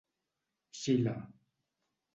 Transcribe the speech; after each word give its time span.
Xile. 0.79 1.15